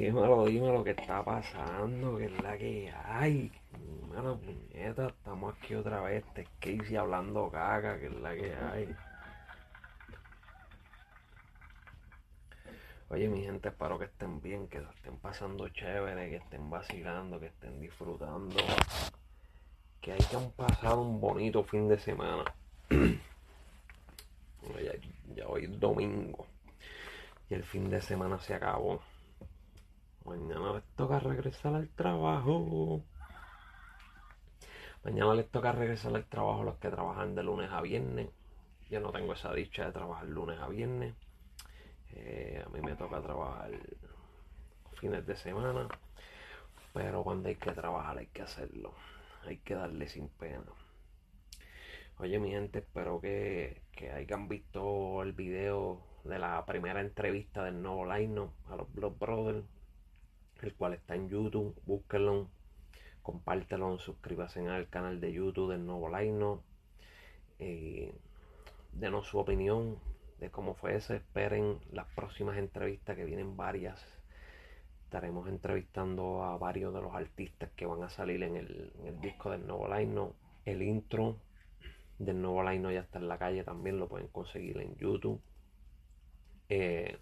[0.00, 3.52] Dímelo, dime lo que está pasando, que es la que hay.
[4.08, 8.96] Mano, puñeta, estamos aquí otra vez, este Casey hablando caca, que es la que hay.
[13.10, 17.48] Oye, mi gente, espero que estén bien, que estén pasando chévere, que estén vacilando, que
[17.48, 18.56] estén disfrutando.
[20.00, 22.44] Que hayan pasado un bonito fin de semana.
[24.82, 24.92] Ya,
[25.34, 26.46] ya hoy es domingo.
[27.50, 29.02] Y el fin de semana se acabó.
[30.24, 33.02] Mañana les toca regresar al trabajo.
[35.04, 38.28] Mañana les toca regresar al trabajo los que trabajan de lunes a viernes.
[38.90, 41.14] Yo no tengo esa dicha de trabajar lunes a viernes.
[42.12, 43.70] Eh, a mí me toca trabajar
[45.00, 45.88] fines de semana.
[46.92, 48.94] Pero cuando hay que trabajar hay que hacerlo.
[49.46, 50.64] Hay que darle sin pena.
[52.18, 57.80] Oye mi gente, espero que, que hayan visto el video de la primera entrevista del
[57.80, 59.64] nuevo line a los Blood Brothers,
[60.66, 62.48] el cual está en YouTube, búsquenlo,
[63.22, 66.58] compártelo, suscríbanse al canal de YouTube del nuevo line
[67.58, 68.14] eh,
[68.92, 69.98] denos su opinión
[70.38, 74.02] de cómo fue eso, esperen las próximas entrevistas que vienen varias.
[75.04, 79.66] Estaremos entrevistando a varios de los artistas que van a salir en el, disco del
[79.66, 80.28] nuevo line
[80.64, 81.36] el intro
[82.18, 85.40] del nuevo line ya está en la calle también, lo pueden conseguir en YouTube.
[86.68, 87.18] Eh,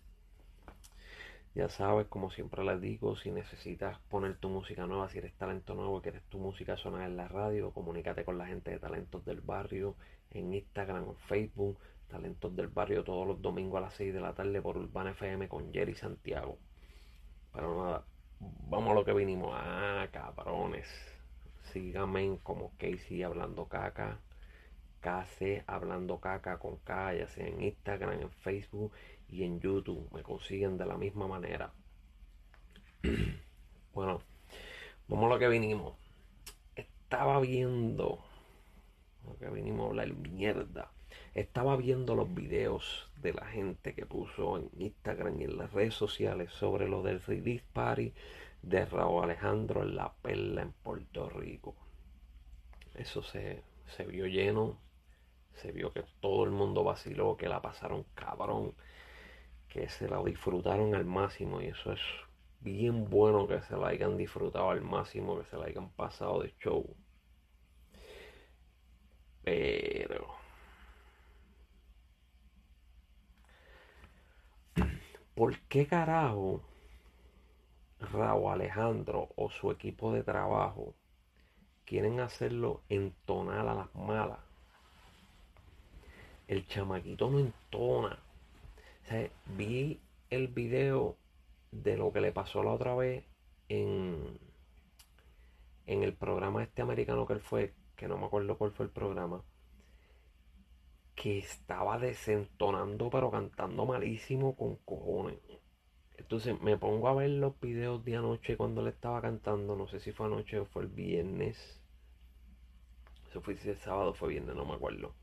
[1.58, 5.74] ya sabes, como siempre les digo, si necesitas poner tu música nueva, si eres talento
[5.74, 9.40] nuevo, quieres tu música sonar en la radio, comunícate con la gente de Talentos del
[9.40, 9.96] Barrio
[10.30, 11.76] en Instagram o Facebook.
[12.06, 15.48] Talentos del Barrio todos los domingos a las 6 de la tarde por Urbana FM
[15.48, 16.58] con Jerry Santiago.
[17.52, 18.04] Pero nada,
[18.38, 19.50] vamos a lo que vinimos.
[19.52, 20.86] Ah, cabrones.
[21.72, 24.20] Síganme como Casey hablando caca
[25.00, 28.92] KC Hablando Caca con K, en Instagram, en Facebook
[29.28, 30.08] y en YouTube.
[30.12, 31.72] Me consiguen de la misma manera.
[33.94, 34.20] bueno,
[35.08, 35.94] vamos a lo que vinimos.
[36.74, 38.18] Estaba viendo.
[39.24, 40.90] Lo que vinimos a hablar mierda.
[41.34, 45.94] Estaba viendo los videos de la gente que puso en Instagram y en las redes
[45.94, 48.12] sociales sobre lo del Release Party
[48.62, 51.76] de Raúl Alejandro en La Perla en Puerto Rico.
[52.94, 54.78] Eso se, se vio lleno
[55.58, 58.74] se vio que todo el mundo vaciló, que la pasaron cabrón,
[59.68, 62.00] que se la disfrutaron al máximo y eso es
[62.60, 66.54] bien bueno que se la hayan disfrutado al máximo, que se la hayan pasado de
[66.58, 66.96] show.
[69.42, 70.38] Pero...
[75.34, 76.62] ¿Por qué carajo
[78.00, 80.96] Raúl Alejandro o su equipo de trabajo
[81.84, 84.47] quieren hacerlo entonar a las malas?
[86.48, 88.18] El chamaquito no entona.
[89.04, 90.00] O sea, vi
[90.30, 91.16] el video
[91.70, 93.24] de lo que le pasó la otra vez
[93.68, 94.38] en,
[95.86, 98.92] en el programa este americano que él fue, que no me acuerdo cuál fue el
[98.92, 99.44] programa,
[101.14, 105.38] que estaba desentonando pero cantando malísimo con cojones.
[106.16, 110.00] Entonces me pongo a ver los videos de anoche cuando le estaba cantando, no sé
[110.00, 111.80] si fue anoche o fue el viernes.
[113.28, 115.14] Eso fue el sábado fue viernes, no me acuerdo.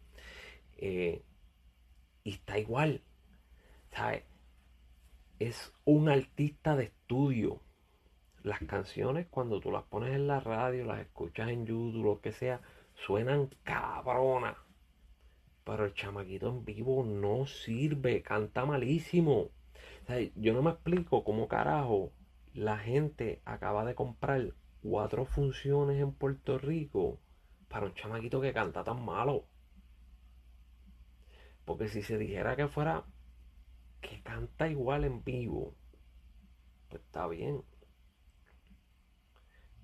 [0.77, 1.23] Eh,
[2.23, 3.01] y está igual.
[3.95, 4.23] ¿sabes?
[5.39, 7.61] Es un artista de estudio.
[8.43, 12.31] Las canciones cuando tú las pones en la radio, las escuchas en YouTube, lo que
[12.31, 12.61] sea,
[13.05, 14.57] suenan cabronas.
[15.63, 19.49] Pero el chamaquito en vivo no sirve, canta malísimo.
[20.35, 22.11] yo no me explico cómo carajo
[22.53, 27.19] la gente acaba de comprar cuatro funciones en Puerto Rico
[27.67, 29.45] para un chamaquito que canta tan malo.
[31.65, 33.03] Porque si se dijera que fuera
[34.01, 35.75] que canta igual en vivo,
[36.89, 37.63] pues está bien.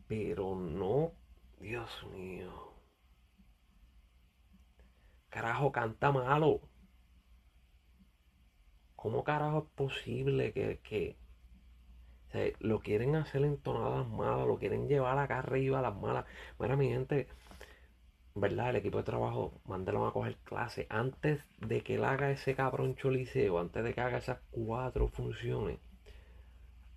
[0.08, 1.14] Pero no,
[1.60, 2.74] Dios mío.
[5.30, 6.62] Carajo, canta malo.
[8.96, 11.18] ¿Cómo carajo es posible que, que
[12.60, 16.26] lo quieren hacer en tonadas malas, lo quieren llevar acá arriba las malas?
[16.60, 17.28] Mira, mi gente,
[18.36, 18.70] ¿verdad?
[18.70, 22.96] El equipo de trabajo, mándalo a coger clase antes de que él haga ese cabrón
[22.96, 25.80] choliseo, antes de que haga esas cuatro funciones.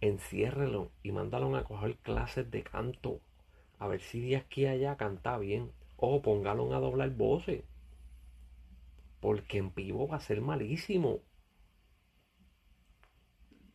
[0.01, 3.21] Enciérrelo y mándalo a coger clases de canto.
[3.79, 5.73] A ver si de aquí a allá canta bien.
[5.97, 7.65] O póngalo a doblar voces.
[9.21, 11.21] Porque en vivo va a ser malísimo.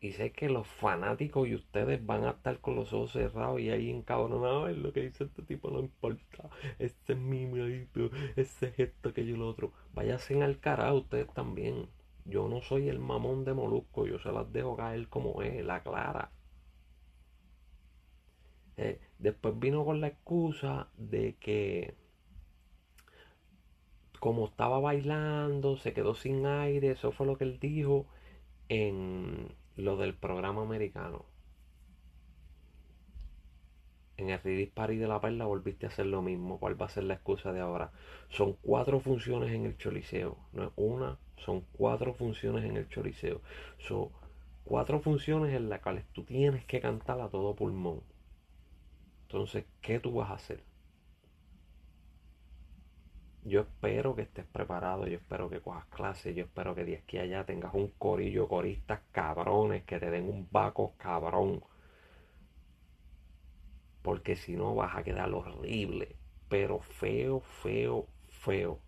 [0.02, 3.70] Y sé que los fanáticos y ustedes van a estar con los ojos cerrados y
[3.70, 4.78] ahí encabronados.
[4.78, 6.49] Lo que dice este tipo no importa.
[6.80, 8.10] Este es mi marito.
[8.36, 9.74] Ese es esto, aquello y lo otro.
[9.94, 11.88] Váyanse al carajo ustedes también.
[12.26, 14.06] Yo no soy el mamón de Molusco.
[14.06, 16.32] Yo se las dejo caer como es, la clara.
[18.78, 21.96] Eh, después vino con la excusa de que
[24.20, 28.06] como estaba bailando, se quedó sin aire, eso fue lo que él dijo
[28.68, 31.26] en lo del programa americano.
[34.20, 36.60] En el Party de la Perla volviste a hacer lo mismo.
[36.60, 37.94] ¿Cuál va a ser la excusa de ahora?
[38.28, 40.38] Son cuatro funciones en el Choliseo.
[40.52, 43.42] No es una, son cuatro funciones en el Choliseo.
[43.78, 44.10] Son
[44.66, 48.02] cuatro funciones en las cuales tú tienes que cantar a todo pulmón.
[49.22, 50.64] Entonces, ¿qué tú vas a hacer?
[53.46, 57.20] Yo espero que estés preparado, yo espero que cojas clases, yo espero que de aquí
[57.20, 61.64] allá tengas un corillo coristas cabrones, que te den un vaco cabrón.
[64.10, 66.16] Porque si no vas a quedar horrible,
[66.48, 68.80] pero feo, feo, feo.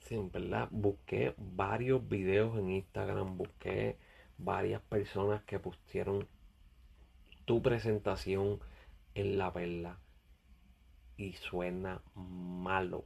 [0.00, 3.96] Sí, en verdad, busqué varios videos en Instagram, busqué
[4.38, 6.26] varias personas que pusieron
[7.44, 8.58] tu presentación
[9.14, 10.00] en la perla
[11.16, 13.04] y suena malo,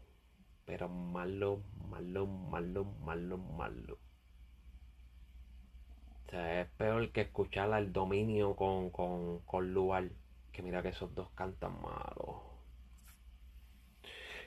[0.64, 1.60] pero malo,
[1.90, 4.03] malo, malo, malo, malo.
[6.34, 10.10] Es peor que escuchar al dominio con, con, con lugar,
[10.52, 12.42] que mira que esos dos cantan malo.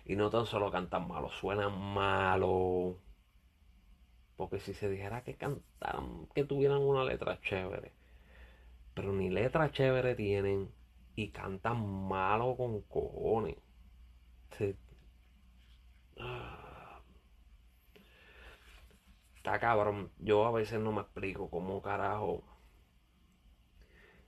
[0.05, 2.97] Y no tan solo cantan malo, suenan malo.
[4.35, 7.93] Porque si se dijera que cantaran, que tuvieran una letra chévere.
[8.93, 10.69] Pero ni letra chévere tienen
[11.15, 13.57] y cantan malo con cojones.
[16.19, 16.66] Ah.
[19.47, 20.11] Está cabrón.
[20.19, 22.43] Yo a veces no me explico cómo carajo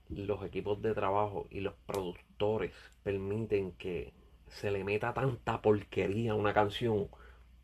[0.08, 2.72] los equipos de trabajo y los productores
[3.02, 4.14] permiten que
[4.46, 7.08] se le meta tanta porquería a una canción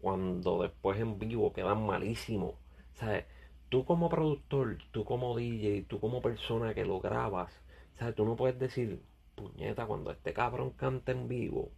[0.03, 2.57] cuando después en vivo quedan malísimos.
[2.93, 3.25] ¿Sabes?
[3.71, 7.63] Tú como productor, tú como DJ, tú como persona que lo grabas,
[7.95, 8.15] ¿sabes?
[8.17, 9.03] Tú no puedes decir,
[9.35, 11.71] puñeta, cuando este cabrón canta en vivo,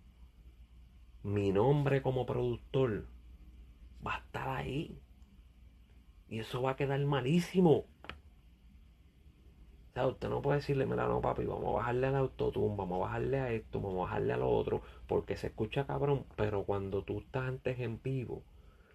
[1.23, 3.07] mi nombre como productor
[4.05, 5.01] va a estar ahí.
[6.29, 7.73] Y eso va a quedar malísimo.
[7.73, 7.87] O
[9.95, 13.01] sea, usted no puede decirle, mira, no, papi, vamos a bajarle al autotune, vamos a
[13.07, 17.03] bajarle a esto, vamos a bajarle a lo otro, porque se escucha cabrón, pero cuando
[17.03, 18.43] tú estás antes en vivo,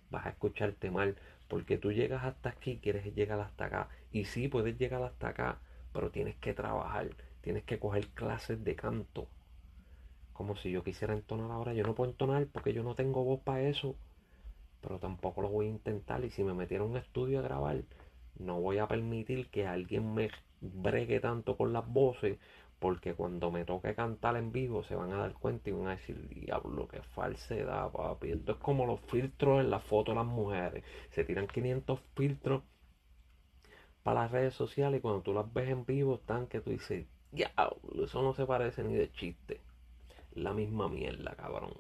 [0.10, 1.18] vas a escucharte mal,
[1.50, 5.60] porque tú llegas hasta aquí, quieres llegar hasta acá, y sí, puedes llegar hasta acá,
[5.92, 7.10] pero tienes que trabajar,
[7.42, 9.28] tienes que coger clases de canto.
[10.34, 11.74] Como si yo quisiera entonar ahora.
[11.74, 13.96] Yo no puedo entonar porque yo no tengo voz para eso.
[14.84, 16.24] Pero tampoco lo voy a intentar.
[16.24, 17.82] Y si me metiera un estudio a grabar,
[18.38, 20.30] no voy a permitir que alguien me
[20.62, 22.38] bregue tanto con las voces.
[22.80, 25.92] Porque cuando me toque cantar en vivo se van a dar cuenta y van a
[25.92, 28.32] decir, diablo, qué falsedad, papi.
[28.32, 30.84] Esto es como los filtros en la foto de las mujeres.
[31.12, 32.62] Se tiran 500 filtros
[34.04, 37.08] para las redes sociales y cuando tú las ves en vivo están que tú dices,
[37.32, 37.54] ya,
[38.04, 39.62] eso no se parece ni de chiste.
[40.34, 41.74] La misma mierda, cabrón.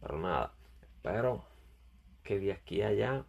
[0.00, 0.52] Pero nada,
[1.02, 1.42] espero
[2.22, 3.24] que de aquí a allá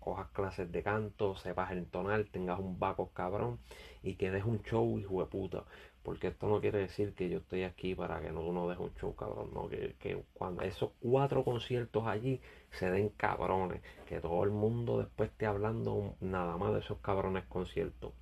[0.00, 3.60] cojas clases de canto, sepas entonar, tengas un vaco cabrón
[4.02, 5.64] y que des un show, hijo de puta.
[6.02, 8.92] Porque esto no quiere decir que yo estoy aquí para que no uno deje un
[8.96, 9.50] show, cabrón.
[9.54, 12.40] No, que, que cuando esos cuatro conciertos allí
[12.72, 13.80] se den cabrones.
[14.04, 18.12] Que todo el mundo después esté hablando nada más de esos cabrones conciertos.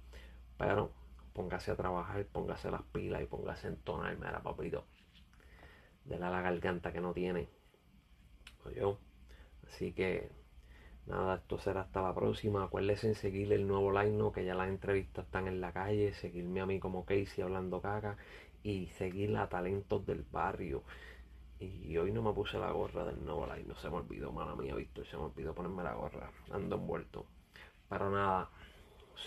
[0.58, 0.92] Pero
[1.32, 4.84] póngase a trabajar, póngase las pilas y póngase a entonar, mira papito.
[6.04, 7.48] De la, la garganta que no tiene.
[8.70, 8.98] Yo.
[9.66, 10.30] Así que
[11.06, 12.64] nada, esto será hasta la próxima.
[12.64, 16.14] Acuérdense en seguir el nuevo line, que ya las entrevistas están en la calle.
[16.14, 18.16] Seguirme a mí como Casey hablando caca.
[18.62, 20.82] Y seguir a talentos del barrio.
[21.58, 24.56] Y hoy no me puse la gorra del nuevo line, no se me olvidó, mala
[24.56, 26.30] mía, Víctor, se me olvidó ponerme la gorra.
[26.50, 27.24] Ando envuelto.
[27.88, 28.50] Pero nada,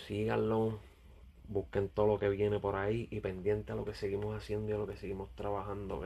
[0.06, 0.78] síganlo
[1.48, 4.74] busquen todo lo que viene por ahí y pendiente a lo que seguimos haciendo y
[4.74, 6.04] a lo que seguimos trabajando.